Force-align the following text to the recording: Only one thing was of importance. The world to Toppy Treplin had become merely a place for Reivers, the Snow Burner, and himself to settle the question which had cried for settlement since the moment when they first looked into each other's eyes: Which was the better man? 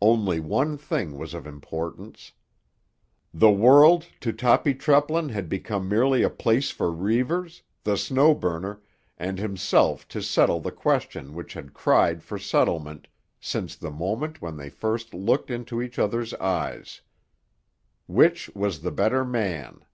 Only 0.00 0.40
one 0.40 0.78
thing 0.78 1.18
was 1.18 1.34
of 1.34 1.46
importance. 1.46 2.32
The 3.34 3.50
world 3.50 4.06
to 4.20 4.32
Toppy 4.32 4.72
Treplin 4.72 5.28
had 5.28 5.46
become 5.50 5.90
merely 5.90 6.22
a 6.22 6.30
place 6.30 6.70
for 6.70 6.90
Reivers, 6.90 7.60
the 7.82 7.98
Snow 7.98 8.32
Burner, 8.32 8.80
and 9.18 9.38
himself 9.38 10.08
to 10.08 10.22
settle 10.22 10.58
the 10.58 10.72
question 10.72 11.34
which 11.34 11.52
had 11.52 11.74
cried 11.74 12.22
for 12.22 12.38
settlement 12.38 13.08
since 13.38 13.76
the 13.76 13.90
moment 13.90 14.40
when 14.40 14.56
they 14.56 14.70
first 14.70 15.12
looked 15.12 15.50
into 15.50 15.82
each 15.82 15.98
other's 15.98 16.32
eyes: 16.36 17.02
Which 18.06 18.48
was 18.54 18.80
the 18.80 18.90
better 18.90 19.22
man? 19.22 19.84